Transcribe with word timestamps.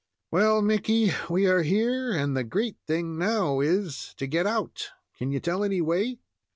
"Well, 0.31 0.63
Mickey, 0.63 1.11
we 1.29 1.45
are 1.45 1.61
here, 1.61 2.11
and 2.11 2.35
the 2.35 2.43
great 2.43 2.75
thing 2.87 3.19
now 3.19 3.59
is 3.59 4.15
to 4.15 4.25
get 4.25 4.47
out. 4.47 4.89
Can 5.19 5.29
you 5.31 5.39
tell 5.39 5.63
any 5.63 5.79
way?" 5.79 6.17